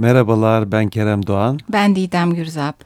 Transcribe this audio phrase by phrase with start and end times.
[0.00, 1.58] Merhabalar ben Kerem Doğan.
[1.72, 2.84] Ben Didem Gürzap.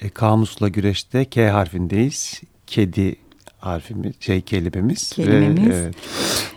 [0.00, 2.40] E, kamusla güreşte K harfindeyiz.
[2.66, 3.16] Kedi
[3.58, 5.10] harfimiz, şey kelimemiz.
[5.10, 5.68] Kelimemiz.
[5.68, 5.94] Ve, evet,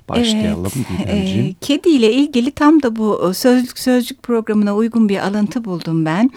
[0.09, 0.71] başlayalım
[1.07, 6.05] evet, e, Kedi ile ilgili tam da bu sözlük sözcük programına uygun bir alıntı buldum
[6.05, 6.31] ben.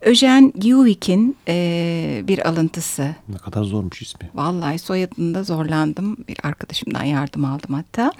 [0.00, 3.14] Öjen Guick'in e, bir alıntısı.
[3.28, 4.30] Ne kadar zormuş ismi.
[4.34, 6.16] Vallahi soyadında zorlandım.
[6.28, 8.12] Bir arkadaşımdan yardım aldım hatta.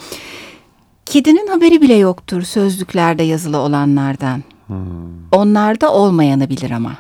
[1.07, 4.43] Kedinin haberi bile yoktur sözlüklerde yazılı olanlardan.
[4.73, 5.29] Hmm.
[5.33, 6.97] Onlarda olmayanı bilir ama.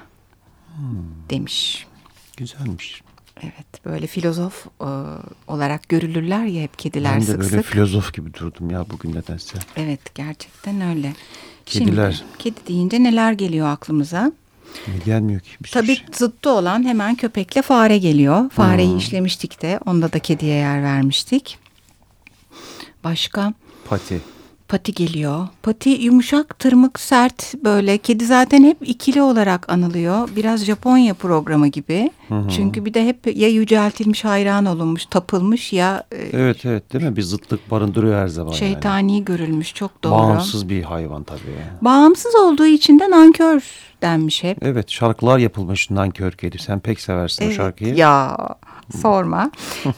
[0.76, 1.30] Hmm.
[1.30, 1.86] Demiş.
[2.36, 3.02] Güzelmiş.
[3.42, 4.88] Evet böyle filozof e,
[5.46, 7.40] olarak görülürler ya hep kediler sık sık.
[7.40, 9.58] Ben de böyle filozof gibi durdum ya bugün nedense.
[9.77, 11.12] Evet gerçekten öyle.
[11.66, 12.12] Kediler.
[12.12, 14.32] Şimdi, kedi deyince neler geliyor aklımıza?
[14.88, 16.06] Ne gelmiyor ki bir Tabii şey.
[16.12, 18.50] zıttı olan hemen köpekle fare geliyor.
[18.50, 18.98] Fareyi hmm.
[18.98, 21.58] işlemiştik de onda da kediye yer vermiştik.
[23.04, 23.54] Başka?
[23.88, 24.20] Pati
[24.72, 25.48] pati geliyor.
[25.62, 27.98] Pati yumuşak, tırmık, sert böyle.
[27.98, 30.28] Kedi zaten hep ikili olarak anılıyor.
[30.36, 32.10] Biraz Japonya programı gibi.
[32.28, 32.48] Hı hı.
[32.48, 36.05] Çünkü bir de hep ya yüceltilmiş, hayran olunmuş, tapılmış ya...
[36.12, 37.16] E, evet evet değil mi?
[37.16, 38.52] Bir zıtlık barındırıyor her zaman.
[38.52, 39.24] Şeytani yani.
[39.24, 40.12] görülmüş çok doğru.
[40.12, 41.41] Bağımsız bir hayvan tabii.
[41.82, 44.58] Bağımsız olduğu için de nankör denmiş hep.
[44.62, 46.58] Evet şarkılar yapılmış nankör kedi.
[46.58, 47.95] Sen pek seversin evet, o şarkıyı.
[47.95, 48.36] Ya
[49.00, 49.50] sorma.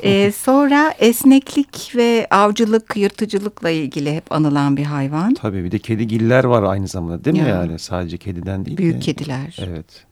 [0.02, 5.34] ee, sonra esneklik ve avcılık, yırtıcılıkla ilgili hep anılan bir hayvan.
[5.34, 7.56] Tabii bir de kedigiller var aynı zamanda değil mi ya.
[7.56, 7.78] yani?
[7.78, 8.77] Sadece kediden değil.
[8.77, 9.00] Büyük de.
[9.00, 9.56] kediler.
[9.61, 10.06] Evet.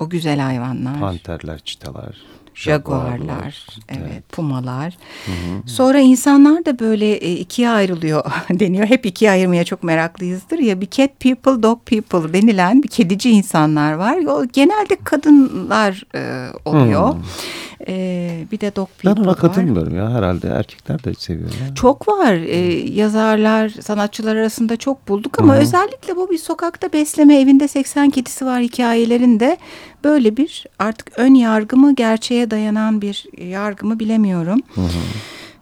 [0.00, 1.00] O güzel hayvanlar.
[1.00, 2.16] Panterler, çitalar.
[2.58, 4.96] Jaguarlar, evet, evet, pumalar.
[5.26, 5.68] Hı hı.
[5.68, 8.86] Sonra insanlar da böyle e, ikiye ayrılıyor deniyor.
[8.86, 10.80] Hep ikiye ayırmaya çok meraklıyızdır ya.
[10.80, 14.16] Bir cat people, dog people denilen bir kedici insanlar var.
[14.16, 17.14] O genelde kadınlar e, oluyor.
[17.14, 17.16] Hı.
[17.88, 21.50] Ee, bir de dog people Ben ona katılmıyorum ya herhalde erkekler de seviyor.
[21.50, 21.74] Ya.
[21.74, 22.56] Çok var ee,
[22.90, 25.60] yazarlar sanatçılar arasında çok bulduk ama Hı -hı.
[25.60, 29.56] özellikle bu bir sokakta besleme evinde 80 kedisi var hikayelerinde
[30.04, 34.60] böyle bir artık ön yargı mı gerçeğe dayanan bir yargı mı bilemiyorum.
[34.74, 34.88] Hı -hı.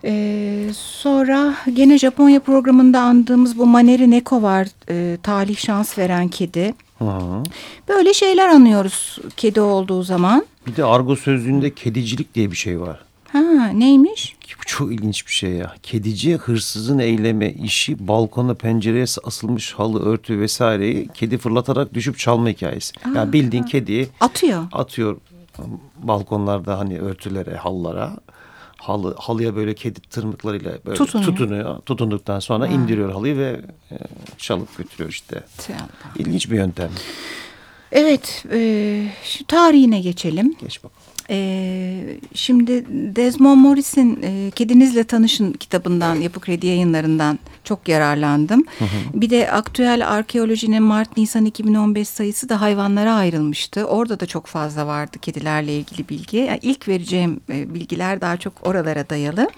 [0.04, 4.68] Ee, sonra gene Japonya programında andığımız bu Maneri Neko var.
[4.90, 6.74] E, talih şans veren kedi.
[6.98, 7.42] Hı.
[7.88, 10.46] Böyle şeyler anıyoruz kedi olduğu zaman.
[10.66, 13.00] Bir de argo sözlüğünde kedicilik diye bir şey var.
[13.32, 14.36] Ha neymiş?
[14.58, 15.74] Bu çok ilginç bir şey ya.
[15.82, 22.92] Kedici hırsızın eyleme işi balkona pencereye asılmış halı örtü vesaireyi kedi fırlatarak düşüp çalma hikayesi.
[23.04, 23.68] Aa, yani bildiğin ha.
[23.68, 24.64] kediyi atıyor.
[24.72, 25.16] Atıyor
[26.02, 28.16] balkonlarda hani örtülere, hallara.
[28.86, 31.30] Halı, halıya böyle kedi tırmıklarıyla böyle tutunuyor.
[31.30, 31.78] tutunuyor.
[31.80, 32.72] Tutunduktan sonra ha.
[32.72, 33.60] indiriyor halıyı ve
[33.90, 33.96] e,
[34.38, 35.42] çalıp götürüyor işte.
[36.16, 36.90] İlginç bir yöntem.
[37.92, 40.56] Evet, e, şu tarihine geçelim.
[40.60, 41.05] Geç bakalım.
[41.30, 42.84] E, şimdi
[43.16, 48.64] Desmond Morris'in e, Kedinizle Tanışın kitabından, Yapı Kredi yayınlarından çok yararlandım.
[48.78, 48.88] Hı hı.
[49.14, 53.84] Bir de aktüel arkeolojinin Mart-Nisan 2015 sayısı da hayvanlara ayrılmıştı.
[53.84, 56.36] Orada da çok fazla vardı kedilerle ilgili bilgi.
[56.36, 59.50] Yani ilk vereceğim e, bilgiler daha çok oralara dayalı.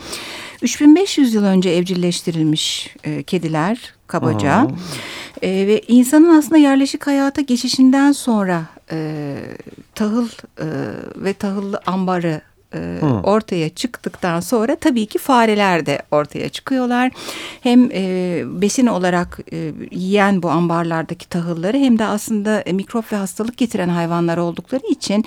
[0.62, 4.66] 3500 yıl önce evcilleştirilmiş e, kediler kabaca.
[5.42, 9.36] E, ve insanın aslında yerleşik hayata geçişinden sonra e,
[9.94, 10.28] tahıl
[10.60, 10.66] e,
[11.16, 12.40] ve tahıllı ambarı
[12.74, 17.10] e, ortaya çıktıktan sonra tabii ki fareler de ortaya çıkıyorlar.
[17.60, 23.16] Hem e, besin olarak e, yiyen bu ambarlardaki tahılları hem de aslında e, mikrop ve
[23.16, 25.24] hastalık getiren hayvanlar oldukları için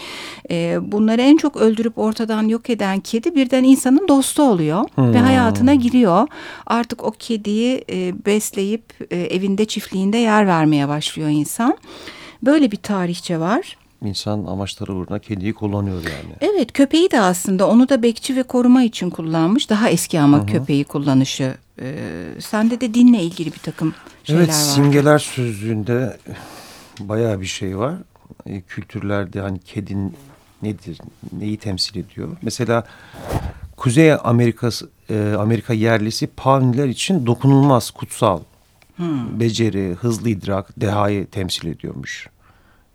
[0.51, 5.13] e, bunları en çok öldürüp ortadan yok eden kedi birden insanın dostu oluyor hmm.
[5.13, 6.27] ve hayatına giriyor.
[6.65, 11.77] Artık o kediyi e, besleyip e, evinde çiftliğinde yer vermeye başlıyor insan.
[12.43, 16.53] Böyle bir tarihçe var insan amaçları uğruna kediyi kullanıyor yani.
[16.53, 19.69] Evet köpeği de aslında onu da bekçi ve koruma için kullanmış.
[19.69, 20.51] Daha eski ama Hı -hı.
[20.51, 21.55] köpeği kullanışı.
[21.81, 21.93] Ee,
[22.39, 23.93] sende de dinle ilgili bir takım
[24.23, 24.53] şeyler evet, var.
[24.53, 26.17] Evet simgeler sözlüğünde
[26.99, 27.95] bayağı bir şey var.
[28.45, 30.15] E, kültürlerde hani kedin
[30.61, 30.97] nedir,
[31.31, 32.29] neyi temsil ediyor?
[32.41, 32.83] Mesela
[33.77, 34.69] Kuzey Amerika
[35.09, 38.39] e, Amerika yerlisi Pavniler için dokunulmaz, kutsal,
[39.01, 39.39] hmm.
[39.39, 42.27] beceri, hızlı idrak, dehayı temsil ediyormuş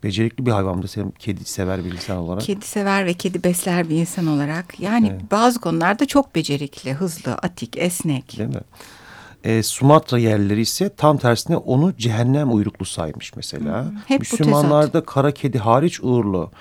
[0.03, 2.41] becerikli bir hayvan da sen kedi sever bir insan olarak.
[2.41, 4.79] Kedi sever ve kedi besler bir insan olarak.
[4.79, 5.31] Yani evet.
[5.31, 8.37] bazı konularda çok becerikli, hızlı, atik, esnek.
[8.37, 8.61] Değil mi?
[9.43, 13.83] E, Sumatra yerleri ise tam tersine onu cehennem uyruklu saymış mesela.
[13.83, 16.51] Hmm, hep Müslümanlarda kara kedi hariç uğurlu.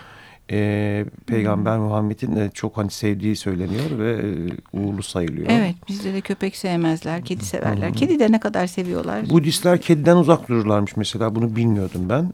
[0.51, 1.85] E, Peygamber hmm.
[1.85, 5.47] Muhammed'in e, çok hani sevdiği söyleniyor ve e, uğurlu sayılıyor.
[5.51, 7.93] Evet bizde de köpek sevmezler, kedi severler.
[7.95, 9.31] Kedi de ne kadar seviyorlar.
[9.31, 12.33] Budistler kediden uzak dururlarmış mesela bunu bilmiyordum ben.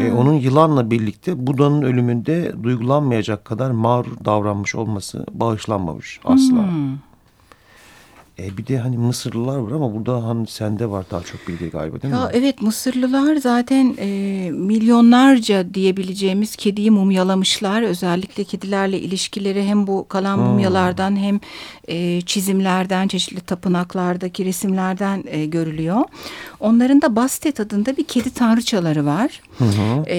[0.00, 6.70] E, onun yılanla birlikte Buda'nın ölümünde duygulanmayacak kadar mağrur davranmış olması bağışlanmamış asla.
[6.70, 6.98] Hmm.
[8.38, 12.02] E bir de hani Mısırlılar var ama burada hani sende var daha çok bilgi galiba
[12.02, 12.30] değil ya mi?
[12.32, 17.82] Evet Mısırlılar zaten e, milyonlarca diyebileceğimiz kediyi mumyalamışlar.
[17.82, 20.44] Özellikle kedilerle ilişkileri hem bu kalan hmm.
[20.44, 21.40] mumyalardan hem
[21.88, 26.04] e, çizimlerden, çeşitli tapınaklardaki resimlerden e, görülüyor.
[26.60, 29.40] Onların da Bastet adında bir kedi tanrıçaları var.
[29.58, 30.04] Hı hı.
[30.06, 30.16] E,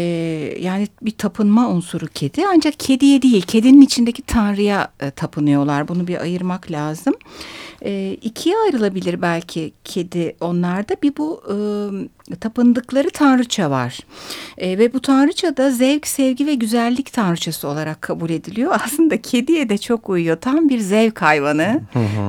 [0.62, 5.88] yani bir tapınma unsuru kedi ancak kediye değil kedinin içindeki tanrıya e, tapınıyorlar.
[5.88, 7.14] Bunu bir ayırmak lazım.
[7.86, 10.96] E, ikiye ayrılabilir belki kedi onlarda.
[11.04, 11.56] Bir bu e,
[12.36, 14.00] tapındıkları tanrıça var.
[14.58, 18.80] E, ve bu tanrıça da zevk, sevgi ve güzellik tanrıçası olarak kabul ediliyor.
[18.86, 20.38] Aslında kediye de çok uyuyor.
[20.38, 21.82] Tam bir zevk hayvanı.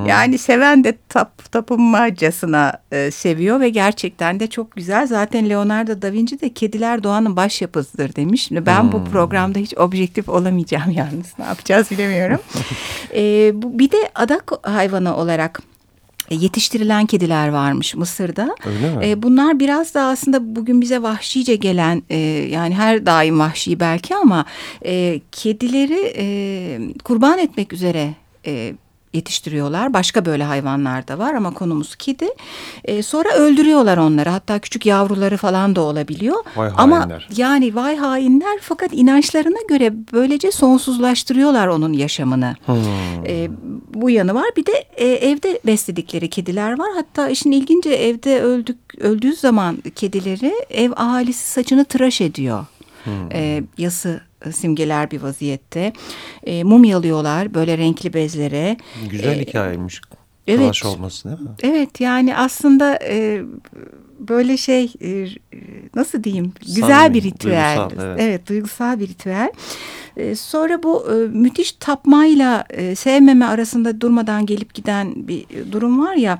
[0.06, 5.06] Yani seven de tap, tapınmacasına e, seviyor ve gerçekten de çok güzel.
[5.06, 8.42] Zaten Leonardo da Vinci de kediler doğanın başyapıtıdır demiş.
[8.42, 11.38] Şimdi ben bu programda hiç objektif olamayacağım yalnız.
[11.38, 12.38] Ne yapacağız bilemiyorum.
[13.14, 15.62] e, bu, bir de adak hayvanı olarak
[16.34, 18.56] yetiştirilen kediler varmış Mısır'da.
[18.66, 19.06] Öyle mi?
[19.06, 22.16] E, bunlar biraz da aslında bugün bize vahşice gelen e,
[22.50, 24.44] yani her daim vahşi belki ama
[24.84, 26.26] e, kedileri e,
[27.04, 28.14] kurban etmek üzere
[28.46, 28.74] e,
[29.12, 29.92] yetiştiriyorlar.
[29.92, 32.28] Başka böyle hayvanlar da var ama konumuz kedi.
[32.84, 34.28] E, sonra öldürüyorlar onları.
[34.28, 36.36] Hatta küçük yavruları falan da olabiliyor.
[36.56, 37.28] Vay ama hainler.
[37.36, 42.56] yani vay hainler fakat inançlarına göre böylece sonsuzlaştırıyorlar onun yaşamını.
[42.66, 42.76] Hmm.
[43.26, 43.48] E,
[43.94, 44.46] bu yanı var.
[44.56, 46.88] Bir de e, evde besledikleri kediler var.
[46.94, 52.66] Hatta işin ilginci evde öldük öldüğü zaman kedileri ev ahalisi saçını tıraş ediyor.
[53.04, 53.32] Hmm.
[53.32, 55.92] E, yası e, simgeler bir vaziyette.
[56.42, 58.76] E, mumyalıyorlar böyle renkli bezlere.
[59.10, 60.00] Güzel e, hikayeymiş.
[60.46, 60.60] Evet.
[60.60, 61.50] Talaş olması değil mi?
[61.62, 63.42] Evet yani aslında e,
[64.18, 65.28] böyle şey e,
[65.94, 67.76] nasıl diyeyim güzel Samimi, bir ritüel.
[67.76, 68.20] Duygusal, evet.
[68.20, 69.52] evet duygusal bir ritüel.
[70.16, 76.14] E, sonra bu e, müthiş tapmayla e, sevmeme arasında durmadan gelip giden bir durum var
[76.14, 76.38] ya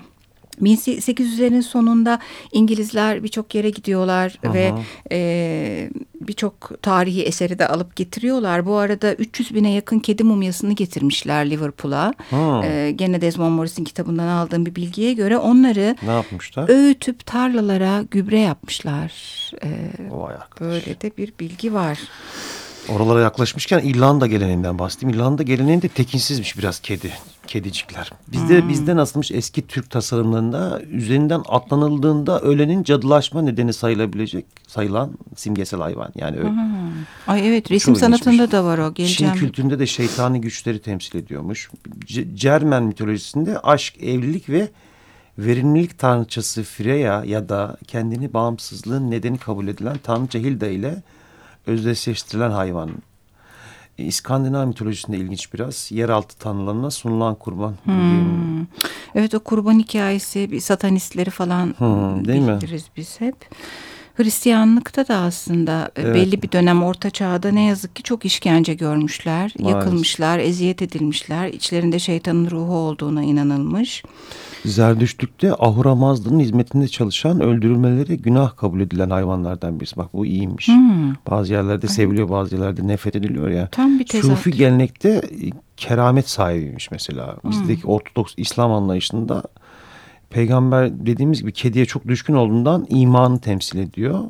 [0.63, 2.19] 1800'lerin sonunda
[2.53, 4.55] İngilizler birçok yere gidiyorlar Aha.
[4.55, 4.73] ve
[5.13, 5.91] e,
[6.21, 8.67] birçok tarihi eseri de alıp getiriyorlar.
[8.67, 12.15] Bu arada 300 bine yakın kedi mumyasını getirmişler Liverpool'a.
[12.65, 16.69] E, gene Desmond Morris'in kitabından aldığım bir bilgiye göre onları ne yapmışlar?
[16.69, 19.13] öğütüp tarlalara gübre yapmışlar.
[19.65, 19.69] E,
[20.61, 21.99] böyle de bir bilgi var.
[22.89, 25.15] Oralara yaklaşmışken İrlanda geleneğinden bahsedeyim.
[25.15, 27.13] İrlanda geleneğinde tekinsizmiş biraz kedi,
[27.47, 28.11] kedicikler.
[28.29, 28.69] Bizde hmm.
[28.69, 36.13] bizde nasılmış eski Türk tasarımlarında üzerinden atlanıldığında ölenin cadılaşma nedeni sayılabilecek sayılan simgesel hayvan.
[36.15, 36.49] Yani öyle.
[36.49, 36.93] Hmm.
[37.27, 38.53] Ay evet resim Çok sanatında ilginçmiş.
[38.53, 38.95] da var o.
[38.95, 39.35] Geleceğim.
[39.35, 41.71] Çin kültüründe de şeytani güçleri temsil ediyormuş.
[42.07, 44.69] C Cermen mitolojisinde aşk, evlilik ve
[45.39, 51.03] verimlilik tanrıçası Freya ya da kendini bağımsızlığın nedeni kabul edilen tanrıça Hilda ile
[51.69, 52.91] özdeşleştirilen hayvan.
[53.99, 55.93] İskandinav mitolojisinde ilginç biraz.
[55.93, 57.75] Yeraltı tanrılarına sunulan kurban.
[57.85, 58.67] Hmm.
[59.15, 62.93] Evet o kurban hikayesi bir satanistleri falan hmm, değil biliriz mi?
[62.97, 63.35] biz hep.
[64.19, 66.15] Hristiyanlıkta da aslında e, evet.
[66.15, 69.55] belli bir dönem orta çağda ne yazık ki çok işkence görmüşler.
[69.59, 69.83] Maalesef.
[69.83, 71.49] Yakılmışlar, eziyet edilmişler.
[71.49, 74.03] İçlerinde şeytanın ruhu olduğuna inanılmış.
[74.65, 79.97] Zerdüştlük'te Ahura Mazda'nın hizmetinde çalışan öldürülmeleri günah kabul edilen hayvanlardan birisi.
[79.97, 80.69] Bak bu iyiymiş.
[80.69, 81.15] Hmm.
[81.31, 83.69] Bazı yerlerde seviliyor bazı yerlerde nefret ediliyor ya.
[83.69, 84.39] Tam bir tezat.
[84.39, 87.37] Sufi gelenekte e, keramet sahibiymiş mesela.
[87.45, 87.91] Bizdeki hmm.
[87.91, 89.43] Ortodoks İslam anlayışında
[90.31, 94.25] peygamber dediğimiz gibi kediye çok düşkün olduğundan imanı temsil ediyor.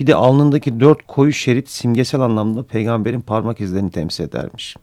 [0.00, 4.76] Bir de alnındaki dört koyu şerit simgesel anlamda peygamberin parmak izlerini temsil edermiş.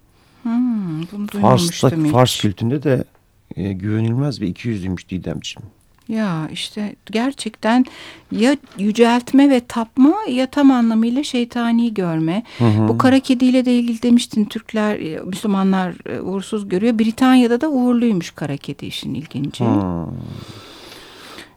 [0.43, 3.03] Hmm, bunu Fars'ta, Fars kültünde de
[3.55, 5.69] e, güvenilmez ve ikiyüzlüymüş Didemciğim.
[6.07, 7.85] Ya işte gerçekten
[8.31, 12.43] ya yüceltme ve tapma ya tam anlamıyla şeytani görme.
[12.57, 12.87] Hı hı.
[12.87, 16.99] Bu kara kediyle de ilgili demiştin Türkler, e, Müslümanlar e, uğursuz görüyor.
[16.99, 19.63] Britanya'da da uğurluymuş kara kedi işin ilginci.
[19.63, 20.07] Hı.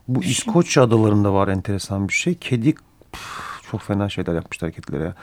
[0.08, 2.34] Bu İskoçya adalarında var enteresan bir şey.
[2.34, 2.74] Kedi
[3.12, 3.22] püf,
[3.70, 5.14] çok fena şeyler yapmışlar kedilere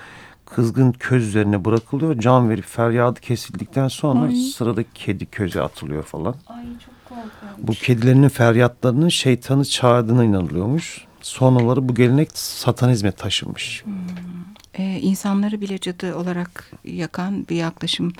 [0.45, 2.19] kızgın köz üzerine bırakılıyor.
[2.19, 4.35] Can verip feryadı kesildikten sonra Ay.
[4.35, 6.35] sıradaki kedi köze atılıyor falan.
[6.47, 6.93] Ay çok.
[7.57, 11.05] Bu kedilerinin feryatlarının şeytanı çağırdığına inanılıyormuş.
[11.21, 13.83] Sonraları bu gelenek satanizme taşınmış.
[13.85, 13.93] Hmm.
[14.77, 18.13] Ee, insanları bile cadı olarak yakan bir yaklaşım.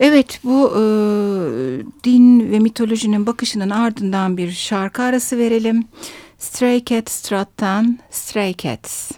[0.00, 0.82] Evet bu e,
[2.04, 5.84] din ve mitolojinin bakışının ardından bir şarkı arası verelim.
[6.38, 9.10] Stray Cat Strat'tan Stray Cats.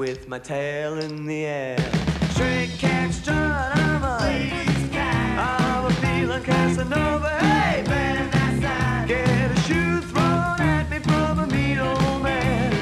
[0.00, 1.76] With my tail in the air.
[2.30, 5.38] Stray cat strut, I'm a ladies cat.
[5.38, 7.28] I'm a feeling Casanova.
[7.38, 9.04] Hey, man, that's that.
[9.06, 12.72] Get a shoe thrown at me from a mean old man.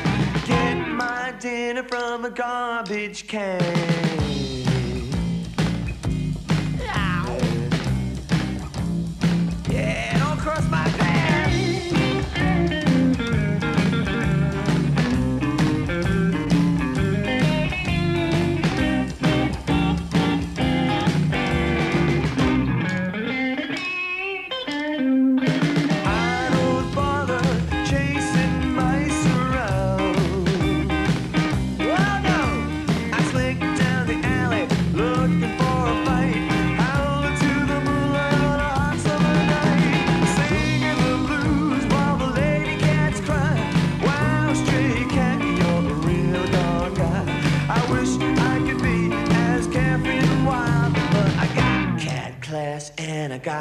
[0.47, 3.88] Get my dinner from a garbage can.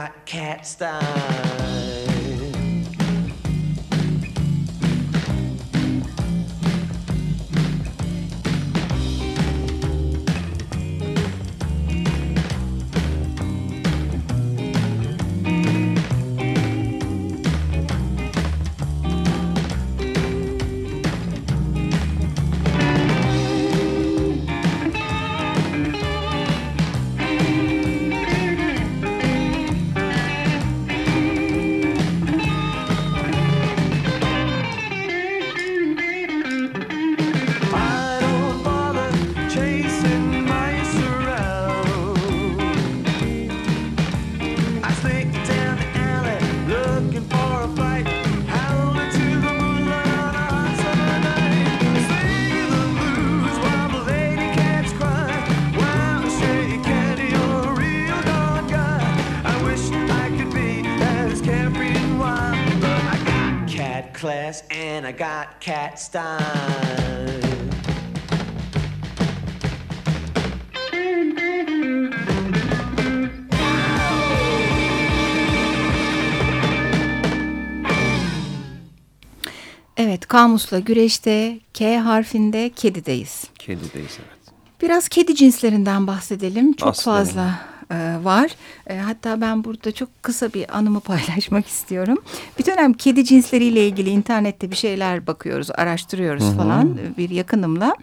[0.07, 1.56] cat cat style.
[65.97, 67.47] Cat style.
[79.97, 83.43] Evet, kamusla güreşte K harfinde kedideyiz.
[83.59, 84.53] Kedideyiz evet.
[84.81, 86.73] Biraz kedi cinslerinden bahsedelim.
[86.73, 87.17] Çok Bahsedelim.
[87.17, 87.59] fazla
[87.91, 88.51] e, var.
[88.87, 92.17] E, hatta ben burada çok kısa bir anımı paylaşmak istiyorum.
[92.59, 97.95] Bir dönem kedi cinsleriyle ilgili internette bir şeyler bakıyoruz, araştırıyoruz falan e, bir yakınımla.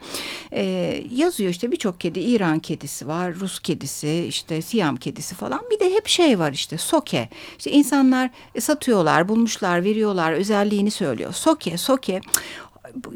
[0.51, 0.63] E,
[1.11, 5.61] yazıyor işte birçok kedi, İran kedisi var, Rus kedisi, işte Siyam kedisi falan.
[5.71, 7.29] Bir de hep şey var işte soke.
[7.57, 11.33] İşte insanlar satıyorlar, bulmuşlar, veriyorlar, özelliğini söylüyor.
[11.33, 12.21] Soke, soke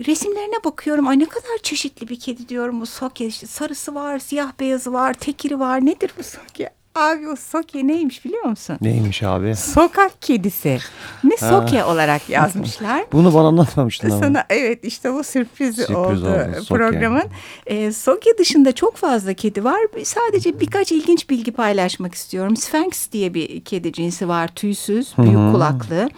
[0.08, 1.08] resimlerine bakıyorum.
[1.08, 3.26] Ay ne kadar çeşitli bir kedi diyorum bu soke.
[3.26, 5.86] İşte sarısı var, siyah beyazı var, tekiri var.
[5.86, 6.79] Nedir bu soke?
[6.96, 8.78] Abi o soke neymiş biliyor musun?
[8.82, 9.56] Neymiş abi?
[9.56, 10.80] Sokak kedisi.
[11.24, 13.06] Ne soke olarak yazmışlar.
[13.12, 14.20] Bunu bana anlatmamıştın ama.
[14.20, 16.68] Sana evet işte bu sürpriz, Sürpriz oldu, oldu, Soke.
[16.76, 17.24] programın.
[17.68, 19.80] Ee, Soke dışında çok fazla kedi var.
[20.04, 22.58] Sadece birkaç ilginç bilgi paylaşmak istiyorum.
[22.58, 24.48] Sphinx diye bir kedi cinsi var.
[24.48, 26.10] Tüysüz, büyük kulaklı.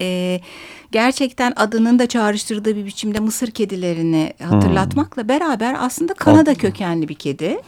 [0.00, 0.40] Ee,
[0.92, 7.58] gerçekten adının da çağrıştırdığı bir biçimde Mısır kedilerini hatırlatmakla beraber aslında Kanada kökenli bir kedi.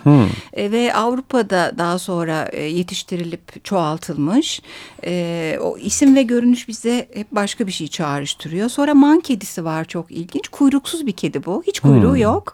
[0.53, 4.63] Ee, ve Avrupa'da daha sonra e, yetiştirilip çoğaltılmış.
[5.05, 8.69] Ee, o isim ve görünüş bize hep başka bir şey çağrıştırıyor.
[8.69, 10.49] Sonra man kedisi var çok ilginç.
[10.49, 11.63] Kuyruksuz bir kedi bu.
[11.67, 12.53] Hiç kuyruğu yok.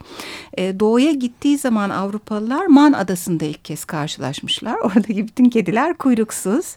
[0.58, 4.74] Ee, doğuya gittiği zaman Avrupalılar Man adasında ilk kez karşılaşmışlar.
[4.84, 6.76] Oradaki bütün kediler kuyruksuz.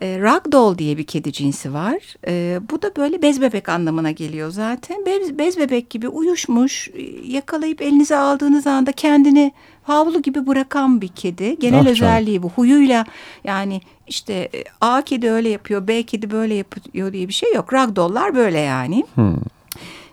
[0.00, 2.16] Ee, Ragdoll diye bir kedi cinsi var.
[2.26, 5.06] Ee, bu da böyle bez bebek anlamına geliyor zaten.
[5.06, 11.08] Bez, bez bebek gibi uyuşmuş, e, yakalayıp elinize aldığınız anda kendini havlu gibi bırakan bir
[11.08, 11.58] kedi.
[11.58, 12.50] Genel Ah özelliği bu.
[12.50, 13.04] Huyuyla
[13.44, 17.72] yani işte e, A kedi öyle yapıyor, B kedi böyle yapıyor diye bir şey yok.
[17.74, 19.04] Ragdoll'lar böyle yani.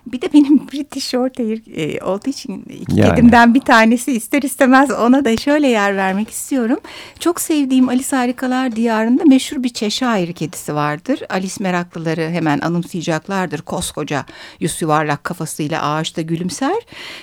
[0.06, 3.10] Bir de benim British Shorthair e, olduğu için iki Yani.
[3.10, 6.78] kedimden bir tanesi ister istemez ona da şöyle yer vermek istiyorum.
[7.18, 11.20] Çok sevdiğim Alice Harikalar Diyarı'nda meşhur bir Cheshire kedisi vardır.
[11.30, 13.62] Alice meraklıları hemen anımsayacaklardır.
[13.62, 14.24] Koskoca
[14.60, 16.76] yüz yuvarlak kafasıyla ağaçta gülümser.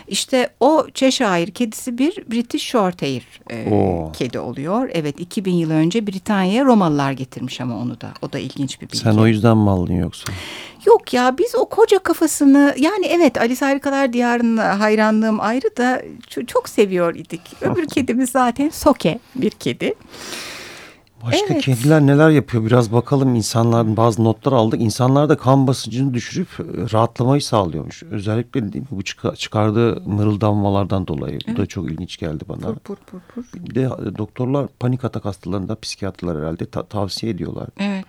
[0.07, 4.11] İşte o Cheshire kedisi bir British Shorthair e, Oo.
[4.11, 4.89] kedi oluyor.
[4.93, 8.07] Evet 2000 yıl önce Britanya'ya Romalılar getirmiş ama onu da.
[8.21, 8.97] O da ilginç bir bilgi.
[8.97, 10.33] Sen o yüzden mi aldın yoksa?
[10.85, 16.45] Yok ya biz o koca kafasını yani evet Alice Harikalar Diyarı'na hayranlığım ayrı da ço-
[16.45, 17.41] çok seviyor idik.
[17.61, 19.93] Öbür kedimiz zaten Soke bir kedi.
[21.23, 21.61] Başka Evet.
[21.65, 24.81] kediler neler yapıyor biraz bakalım insanların bazı notlar aldık.
[24.81, 26.63] İnsanlar da kan basıncını düşürüp e,
[26.93, 28.03] rahatlamayı sağlıyormuş.
[28.03, 31.39] Özellikle değil mi bu çıka- çıkardığı mırıldanmalardan dolayı.
[31.47, 32.59] Bu da çok ilginç geldi bana.
[32.59, 33.43] Pur pur pur pur.
[33.55, 37.67] Bir de e, doktorlar panik atak hastalarında psikiyatrlar herhalde ta- tavsiye ediyorlar.
[37.79, 38.05] Evet.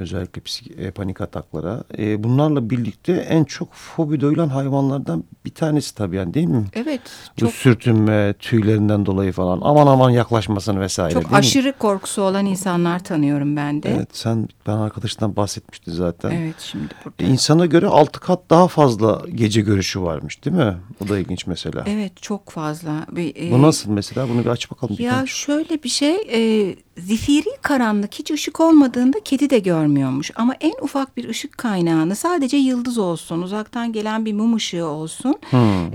[0.00, 1.84] Özellikle psik- e, panik ataklara.
[1.98, 6.64] E, bunlarla birlikte en çok fobi duyulan hayvanlardan bir tanesi tabii yani değil mi?
[6.74, 7.00] Evet.
[7.36, 11.36] Bu Çok sürtünme, tüylerinden dolayı falan aman aman yaklaşmasın vesaire çok değil mi?
[11.38, 13.90] aşırı korkusu olan insanlar tanıyorum ben de.
[13.96, 16.30] Evet sen ben arkadaşından bahsetmişti zaten.
[16.30, 17.24] Evet şimdi burada.
[17.24, 20.76] E, İnsana göre altı kat daha fazla gece görüşü varmış değil mi?
[21.04, 21.84] O da ilginç mesela.
[21.86, 23.06] Evet çok fazla.
[23.10, 24.28] Bir, e, Bu nasıl mesela?
[24.28, 24.96] Bunu bir aç bakalım.
[24.98, 25.32] bir Ya konuş.
[25.34, 30.30] şöyle bir şey, e, zifiri karanlık hiç ışık olmadığında kedi de görmüyormuş.
[30.34, 35.34] Ama en ufak bir ışık kaynağını sadece yıldız olsun, uzaktan gelen bir mum ışığı olsun.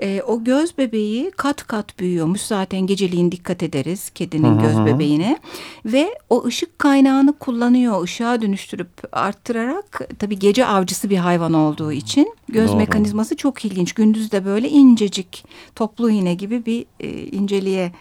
[0.01, 2.41] e, o göz bebeği kat kat büyüyormuş.
[2.41, 5.37] Zaten geceliğin dikkat ederiz kedinin göz bebeğine.
[5.85, 12.35] Ve o ışık kaynağını kullanıyor, ışığa dönüştürüp arttırarak tabii gece avcısı bir hayvan olduğu için
[12.49, 12.77] göz Doğru.
[12.77, 13.93] mekanizması çok ilginç.
[13.93, 15.45] Gündüz de böyle incecik
[15.75, 17.91] toplu iğne gibi bir e, inceliğe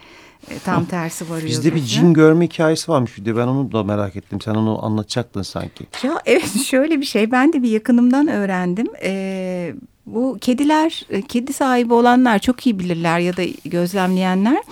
[0.50, 1.48] e, tam tersi varıyor.
[1.48, 4.40] Bizde bir cin görme hikayesi varmış bir de ben onu da merak ettim.
[4.40, 5.86] Sen onu anlatacaktın sanki.
[6.02, 8.86] Ya evet şöyle bir şey ben de bir yakınımdan öğrendim.
[9.02, 9.74] Ee,
[10.06, 14.62] bu kediler, e, kedi sahibi olanlar çok iyi bilirler ya da gözlemleyenler.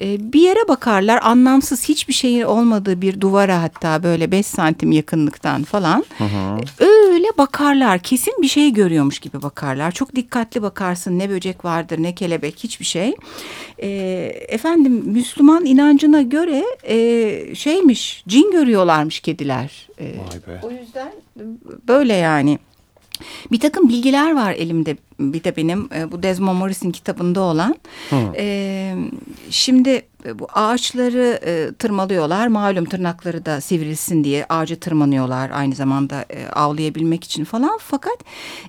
[0.00, 5.62] Ee, bir yere bakarlar anlamsız hiçbir şeyin olmadığı bir duvara hatta böyle 5 santim yakınlıktan
[5.64, 6.04] falan.
[6.80, 9.92] Ee, Öyle bakarlar kesin bir şey görüyormuş gibi bakarlar.
[9.92, 13.14] Çok dikkatli bakarsın ne böcek vardır ne kelebek hiçbir şey.
[14.48, 19.88] Efendim Müslüman inancına göre e, şeymiş cin görüyorlarmış kediler.
[20.00, 20.60] Be.
[20.62, 21.12] o yüzden
[21.88, 22.58] böyle yani.
[23.52, 27.74] Bir takım bilgiler var elimde bir de benim e, bu Desmond Morris'in kitabında olan.
[28.36, 28.94] E,
[29.50, 32.46] şimdi e, bu ağaçları e, tırmalıyorlar.
[32.46, 37.78] Malum tırnakları da sivrilsin diye ağacı tırmanıyorlar aynı zamanda e, avlayabilmek için falan.
[37.82, 38.18] Fakat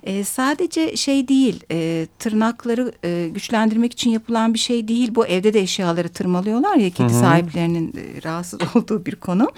[0.02, 5.14] e, sadece şey değil e, tırnakları e, güçlendirmek için yapılan bir şey değil.
[5.14, 9.50] Bu evde de eşyaları tırmalıyorlar ya kedi sahiplerinin e, rahatsız olduğu bir konu.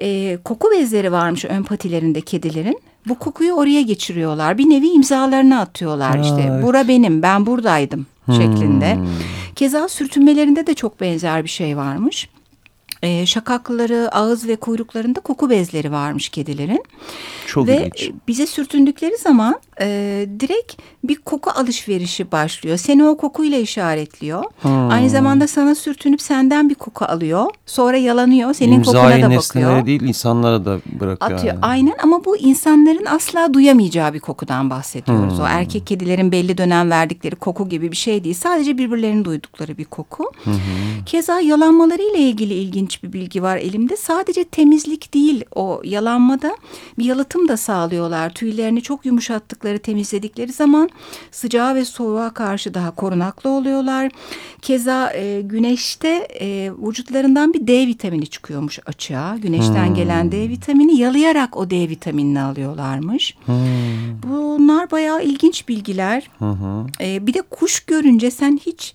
[0.00, 2.80] E, koku bezleri varmış ön patilerinde kedilerin.
[3.08, 4.58] Bu kokuyu oraya geçiriyorlar.
[4.58, 6.48] Bir nevi imzalarını atıyorlar işte.
[6.50, 6.64] evet.
[6.64, 8.98] Bura benim, ben buradaydım şeklinde.
[9.56, 12.28] Keza sürtünmelerinde de çok benzer bir şey varmış.
[13.02, 16.82] Ee, şakakları, ağız ve kuyruklarında koku bezleri varmış kedilerin.
[17.48, 18.08] Çok ve ilginç.
[18.08, 20.72] e, bize sürtündükleri zaman e, direkt
[21.04, 22.76] bir koku alışverişi başlıyor.
[22.76, 24.44] Seni o kokuyla işaretliyor.
[24.60, 24.90] Hmm.
[24.90, 27.46] Aynı zamanda sana sürtünüp senden bir koku alıyor.
[27.66, 28.54] Sonra yalanıyor.
[28.54, 29.86] Senin kokuna İmzayı da nesnelere bakıyor.
[29.86, 31.32] değil insanlara da bırakıyor.
[31.32, 31.54] Atıyor.
[31.54, 31.64] yani.
[31.64, 35.34] Aynen ama bu insanların asla duyamayacağı bir kokudan bahsediyoruz.
[35.34, 35.44] Hmm.
[35.44, 38.34] O erkek kedilerin belli dönem verdikleri koku gibi bir şey değil.
[38.34, 40.32] Sadece birbirlerini duydukları bir koku.
[41.06, 43.96] Keza yalanmaları ile ilgili ilginç bir bilgi var elimde.
[43.96, 46.56] Sadece temizlik değil o yalanmada
[46.98, 48.30] bir yalıtım da sağlıyorlar.
[48.30, 50.90] Tüylerini çok yumuşattıkları, temizledikleri zaman
[51.30, 54.10] sıcağa ve soğuğa karşı daha korunaklı oluyorlar.
[54.62, 56.08] Keza e, güneşte
[56.40, 59.36] e, vücutlarından bir D vitamini çıkıyormuş açığa.
[59.36, 63.34] Güneşten gelen D vitamini yalayarak o D vitaminini alıyorlarmış.
[64.28, 66.30] Bunlar bayağı ilginç bilgiler.
[67.00, 68.92] E, bir de kuş görünce sen hiç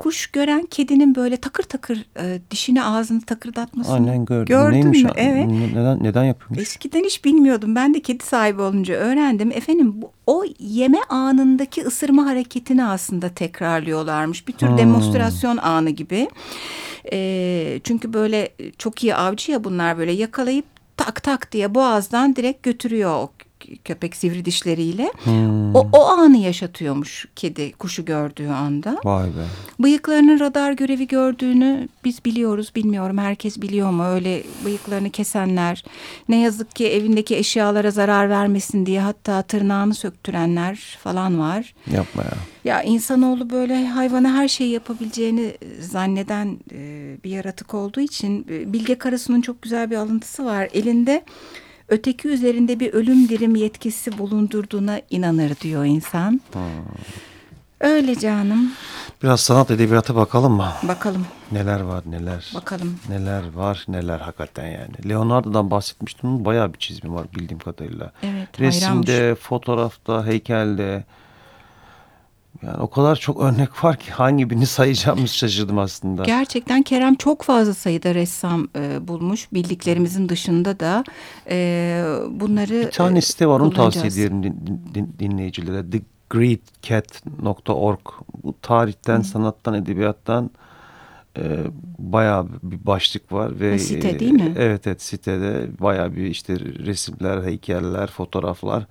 [0.00, 4.44] kuş gören kedinin böyle takır takır e, dişini ağzını takırdatmasını Aynen gördüm.
[4.44, 5.02] gördün Neymiş?
[5.02, 5.10] mü?
[5.16, 5.46] Evet.
[5.46, 6.58] Neden, neden yapıyormuş?
[6.58, 7.74] Eskiden hiç bilmiyordum.
[7.74, 9.52] Ben de kedi sahibi olunca öğrendim.
[9.52, 14.48] Efendim bu, o yeme anındaki ısırma hareketini aslında tekrarlıyorlarmış.
[14.48, 16.28] Bir tür demonstrasyon anı gibi.
[17.12, 20.64] Ee, çünkü böyle çok iyi avcı ya bunlar böyle yakalayıp
[20.96, 23.32] tak tak diye boğazdan direkt götürüyor o
[23.84, 25.12] köpek sivri dişleriyle.
[25.74, 28.98] O, o anı yaşatıyormuş kedi kuşu gördüğü anda.
[29.04, 29.44] Vay be.
[29.80, 32.72] Bıyıklarının radar görevi gördüğünü biz biliyoruz.
[32.76, 34.04] Bilmiyorum herkes biliyor mu?
[34.04, 35.84] Öyle bıyıklarını kesenler.
[36.28, 41.74] Ne yazık ki evindeki eşyalara zarar vermesin diye hatta tırnağını söktürenler falan var.
[41.92, 42.36] Yapma ya.
[42.64, 48.98] Ya insanoğlu böyle hayvana her şeyi yapabileceğini zanneden e, bir yaratık olduğu için e, Bilge
[48.98, 50.68] Karasu'nun çok güzel bir alıntısı var.
[50.72, 51.24] Elinde
[51.90, 56.40] öteki üzerinde bir ölüm dirim yetkisi bulundurduğuna inanır diyor insan.
[57.80, 58.72] Öyle canım.
[59.22, 60.72] Biraz sanat edebiyata bakalım mı?
[60.88, 62.52] Bakalım, Neler var neler.
[62.54, 62.98] bakalım.
[63.08, 65.08] Neler var neler hakikaten yani.
[65.08, 66.44] Leonardo'dan bahsetmiştim.
[66.44, 68.12] Bayağı bir çizimi var bildiğim kadarıyla.
[68.22, 71.04] Evet, Resimde, fotoğrafta, heykelde.
[72.62, 76.24] Yani o kadar çok örnek var ki hangi birini sayacağımı şaşırdım aslında.
[76.24, 79.52] Gerçekten Kerem çok fazla sayıda ressam e, bulmuş.
[79.52, 81.04] Bildiklerimizin dışında da
[81.50, 85.84] e, bunları Bir tane e, site var onu tavsiye ederim din- din- dinleyicilere.
[85.90, 88.00] TheGreatCat.org
[88.42, 90.50] Bu tarihten, sanattan, edebiyattan
[91.38, 91.58] e,
[91.98, 93.60] bayağı bir başlık var.
[93.60, 94.54] ve Ha, site e, değil mi?
[94.58, 98.86] Evet evet sitede bayağı bir işte resimler, heykeller, fotoğraflar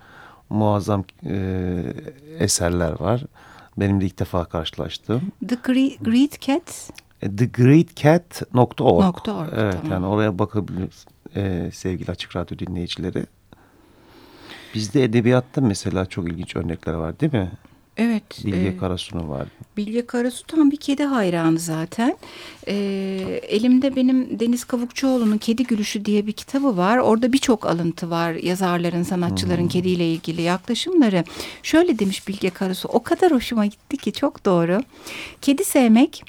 [0.50, 1.84] muazzam e,
[2.40, 3.24] eserler var.
[3.80, 5.22] Benim de ilk defa karşılaştığım.
[5.48, 8.84] The Gre- Great Cat E, TheGreatCat.org Nokta
[9.34, 9.92] org, Evet tamam.
[9.92, 13.26] yani oraya bakabiliriz e, sevgili Açık Radyo dinleyicileri.
[14.76, 17.52] Bizde edebiyatta mesela çok ilginç örnekler var değil mi?
[18.00, 18.46] Evet.
[18.46, 19.48] Bilge e, Karasu'nun var.
[19.78, 22.18] Bilge Karasu tam bir kedi hayranı zaten.
[22.68, 22.74] Ee,
[23.48, 26.98] elimde benim Deniz Kavukçuoğlu'nun Kedi Gülüşü diye bir kitabı var.
[26.98, 28.34] Orada birçok alıntı var.
[28.34, 31.24] Yazarların, sanatçıların kediyle ilgili yaklaşımları.
[31.64, 32.88] Şöyle demiş Bilge Karasu.
[32.88, 34.82] O kadar hoşuma gitti ki çok doğru.
[35.42, 36.24] Kedi sevmek,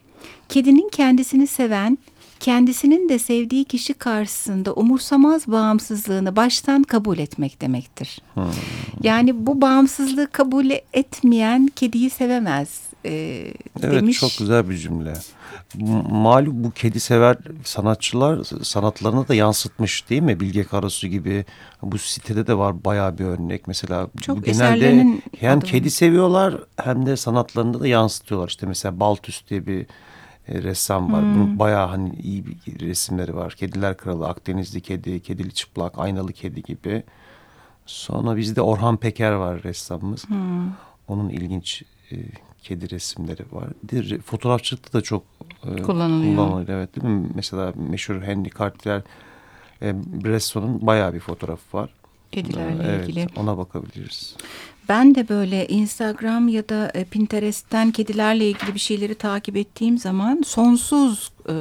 [0.49, 1.99] kedinin kendisini seven,
[2.41, 8.19] kendisinin de sevdiği kişi karşısında umursamaz bağımsızlığını baştan kabul etmek demektir.
[9.03, 13.11] Yani bu bağımsızlığı kabul etmeyen kediyi sevemez e,
[13.83, 14.21] Evet demiş.
[14.21, 15.15] çok güzel bir cümle.
[16.11, 20.41] Malum bu kedi sever sanatçılar sanatlarına da yansıtmış değil mi?
[20.41, 21.45] Bilge Karasu gibi.
[21.83, 23.67] Bu sitede de var bayağı bir örnek.
[23.67, 25.07] Mesela Çok bu genelde
[25.39, 28.49] hem adı kedi seviyorlar hem de sanatlarında da yansıtıyorlar.
[28.49, 29.87] İşte mesela Baltus diye bir
[30.51, 31.23] ressam var.
[31.23, 31.35] Hmm.
[31.35, 33.53] Bunun bayağı hani iyi bir resimleri var.
[33.53, 37.03] Kediler Kralı, Akdenizli Kedi, Kedili Çıplak, Aynalı Kedi gibi.
[37.87, 40.29] Sonra bizde Orhan Peker var ressamımız.
[40.29, 40.73] Hmm.
[41.09, 41.83] Onun ilginç
[42.13, 42.17] e,
[42.63, 43.69] kedi resimleri var.
[43.87, 45.23] Re- fotoğrafçılıkta da çok
[45.65, 46.37] e, Kullanılıyor.
[46.37, 46.69] kullanılıyor.
[46.69, 47.29] Evet değil mi?
[47.35, 49.03] Mesela meşhur Henry Cartier
[49.83, 51.91] e, Bresson'un bayağı bir fotoğrafı var.
[52.33, 53.27] Kedilerle evet, ilgili.
[53.37, 54.37] ona bakabiliriz.
[54.89, 60.43] Ben de böyle Instagram ya da e, Pinterest'ten kedilerle ilgili bir şeyleri takip ettiğim zaman
[60.47, 61.55] sonsuz e,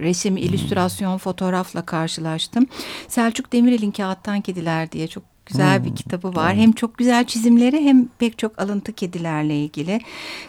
[0.00, 2.66] resim, illüstrasyon, fotoğrafla karşılaştım.
[3.08, 6.54] Selçuk Demirel'in Kağıttan Kediler diye çok güzel bir kitabı var.
[6.54, 10.00] Hem çok güzel çizimleri hem pek çok alıntı kedilerle ilgili.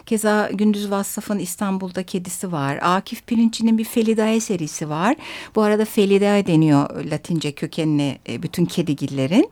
[0.06, 2.78] Keza Gündüz Vassaf'ın İstanbul'da kedisi var.
[2.82, 5.16] Akif Pirinç'in bir Felidae serisi var.
[5.54, 9.50] Bu arada Felidae deniyor Latince kökenli e, bütün kedigillerin.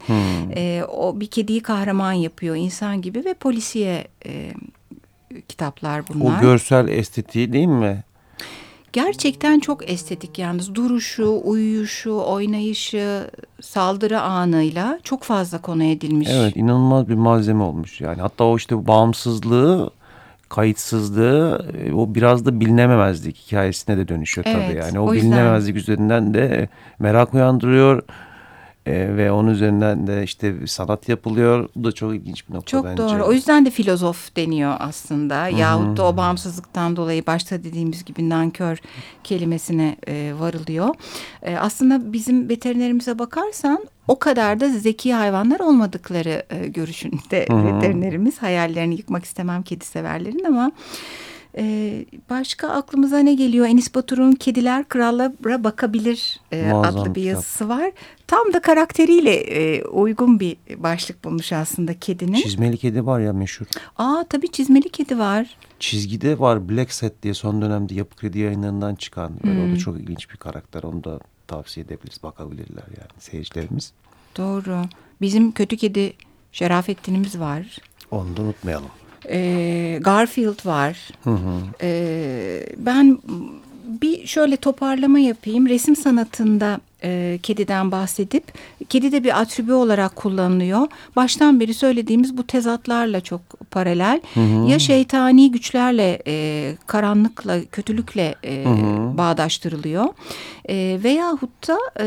[0.56, 4.52] E, o bir kediyi kahraman yapıyor insan gibi ve polisiye e,
[5.48, 6.38] kitaplar bunlar.
[6.38, 8.04] O görsel estetiği değil mi?
[9.04, 13.30] Gerçekten çok estetik yalnız duruşu, uyuyuşu, oynayışı,
[13.61, 16.28] saldırı anıyla çok fazla konu edilmiş.
[16.32, 18.20] Evet inanılmaz bir malzeme olmuş yani.
[18.20, 19.90] Hatta o işte bağımsızlığı
[20.48, 24.98] kayıtsızlığı e, o biraz da bilinememezlik hikayesine de dönüşüyor tabii Evet, yani.
[25.00, 28.02] O, o yüzden- bilinemezlik üzerinden de merak uyandırıyor
[28.88, 31.68] e, ve onun üzerinden de işte sanat yapılıyor.
[31.77, 33.03] Bu da çok ilginç bir nokta Çok bence.
[33.03, 33.24] doğru.
[33.24, 35.48] O yüzden de filozof deniyor aslında.
[35.48, 38.79] Yahut da o bağımsızlıktan dolayı başta dediğimiz gibi nankör
[39.24, 40.94] kelimesine e, varılıyor.
[41.42, 48.42] E, aslında bizim veterinerimize bakarsan o kadar da zeki hayvanlar olmadıkları e, görüşünde veterinerimiz.
[48.42, 50.72] Hayallerini yıkmak istemem kedi severlerin ama...
[51.56, 53.66] e, başka aklımıza ne geliyor?
[53.66, 57.16] Enis Batur'un Kediler Krallara Bakabilir e, adlı bir kitap.
[57.18, 57.90] yazısı var.
[58.26, 62.34] Tam da karakteriyle e, uygun bir başlık bulmuş aslında kedinin.
[62.42, 63.66] Çizmeli kedi var ya meşhur.
[63.96, 65.56] Aa tabii çizmeli kedi var.
[65.80, 69.32] Çizgide var Black Set diye son dönemde Yapı Kredi yayınlarından çıkan.
[69.44, 69.72] Böyle Hmm.
[69.72, 70.82] O da çok ilginç bir karakter.
[70.82, 72.22] Onu da tavsiye edebiliriz.
[72.22, 73.92] Bakabilirler yani seyircilerimiz.
[74.37, 74.82] Doğru.
[75.20, 76.12] Bizim kötü kedi
[76.52, 77.78] Şerafettin'imiz var.
[78.11, 78.90] Onu da unutmayalım.
[79.28, 81.09] Ee, Garfield var.
[81.83, 83.18] Ee, ben
[84.02, 85.68] bir şöyle toparlama yapayım.
[85.68, 88.44] Resim sanatında e, kediden bahsedip
[88.88, 90.87] kedi de bir atribü olarak kullanılıyor.
[91.16, 93.40] Baştan beri söylediğimiz bu tezatlarla çok
[93.78, 94.20] paralel.
[94.68, 98.64] Ya şeytani güçlerle, e, karanlıkla, kötülükle e,
[99.18, 100.04] bağdaştırılıyor.
[100.68, 102.06] E, veyahut da e,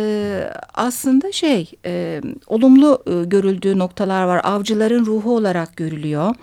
[0.73, 4.41] aslında şey e, olumlu e, görüldüğü noktalar var.
[4.43, 6.35] Avcıların ruhu olarak görülüyor.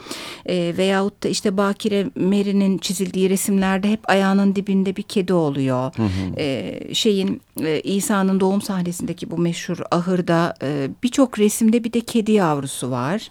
[0.47, 5.93] E, veyahut da işte Bakire Meri'nin çizildiği resimlerde hep ayağının dibinde bir kedi oluyor.
[6.39, 12.33] E, şeyin e, İsa'nın doğum sahnesindeki bu meşhur ahırda e, birçok resimde bir de kedi
[12.33, 13.31] yavrusu var.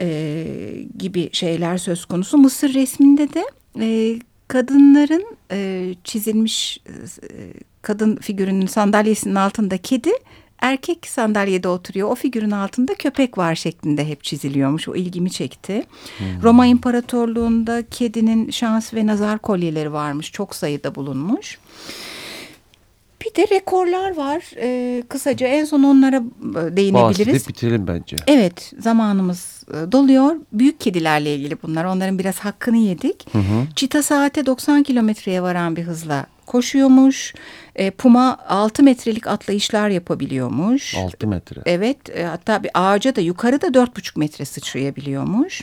[0.00, 0.46] E,
[0.98, 2.38] gibi şeyler söz konusu.
[2.38, 3.44] Mısır resminde de
[3.80, 6.92] e, kadınların e, çizilmiş e,
[7.82, 10.10] kadın figürünün sandalyesinin altında kedi,
[10.60, 12.10] erkek sandalyede oturuyor.
[12.10, 14.88] O figürün altında köpek var şeklinde hep çiziliyormuş.
[14.88, 15.86] O ilgimi çekti.
[16.42, 17.78] Roma İmparatorluğu'nda Hmm.
[17.78, 20.32] E, e, kedinin şans ve nazar kolyeleri varmış.
[20.32, 21.58] Çok sayıda bulunmuş.
[23.24, 24.42] Bir de rekorlar var.
[24.56, 27.18] Ee, kısaca en son onlara e, değinebiliriz.
[27.28, 28.16] Bahsedip bitirelim bence.
[28.26, 30.36] Evet zamanımız e, doluyor.
[30.52, 31.84] Büyük kedilerle ilgili bunlar.
[31.84, 33.26] Onların biraz hakkını yedik.
[33.76, 37.34] Çita saate 90 kilometreye varan bir hızla koşuyormuş.
[37.76, 40.94] E, Puma 6 metrelik atlayışlar yapabiliyormuş.
[40.94, 41.60] 6 metre.
[41.66, 45.62] Evet e, hatta bir ağaca da yukarıda 4,5 metre sıçrayabiliyormuş.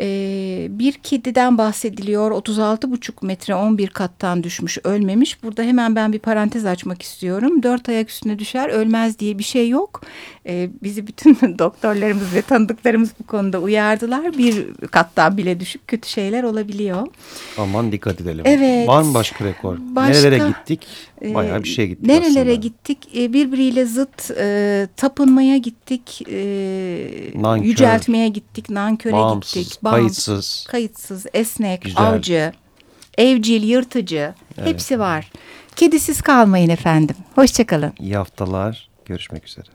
[0.00, 5.42] E, bir kediden bahsediliyor 36,5 metre 11 kattan düşmüş ölmemiş.
[5.42, 7.62] Burada hemen ben bir parantez açmak istiyorum.
[7.62, 10.02] Dört ayak üstüne düşer ölmez diye bir şey yok.
[10.46, 14.38] E, bizi bütün doktorlarımız ve tanıdıklarımız bu konuda uyardılar.
[14.38, 17.06] Bir kattan bile düşüp kötü şeyler olabiliyor.
[17.58, 18.42] Aman dikkat edelim.
[18.44, 18.88] Evet.
[18.88, 19.76] Var mı başka rekor?
[19.80, 20.86] Başka- Nerelere gittik?
[21.34, 22.54] Bayağı Ee, bir şey gittik Nerelere aslında.
[22.54, 22.98] gittik?
[23.16, 26.22] Ee, birbiriyle zıt e, tapınmaya gittik.
[26.30, 26.40] E,
[27.34, 27.64] Nankör.
[27.66, 28.70] yüceltmeye gittik.
[28.70, 29.78] Nanköre Bağımsız, gittik.
[29.96, 30.66] Kayıtsız.
[30.68, 32.02] Kayıtsız, esnek, Güzel.
[32.08, 32.52] avcı,
[33.18, 34.34] evcil, yırtıcı.
[34.64, 35.30] Hepsi var.
[35.76, 37.16] Kedisiz kalmayın efendim.
[37.34, 37.92] Hoşçakalın.
[38.00, 38.88] İyi haftalar.
[39.04, 39.66] Görüşmek üzere.